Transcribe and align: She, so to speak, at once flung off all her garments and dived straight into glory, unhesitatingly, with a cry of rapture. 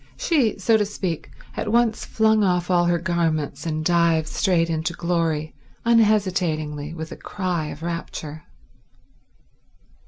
She, 0.17 0.57
so 0.57 0.77
to 0.77 0.85
speak, 0.87 1.29
at 1.55 1.71
once 1.71 2.05
flung 2.05 2.43
off 2.43 2.71
all 2.71 2.85
her 2.85 2.97
garments 2.97 3.67
and 3.67 3.85
dived 3.85 4.27
straight 4.27 4.67
into 4.67 4.93
glory, 4.93 5.53
unhesitatingly, 5.85 6.91
with 6.95 7.11
a 7.11 7.15
cry 7.15 7.67
of 7.67 7.83
rapture. 7.83 8.45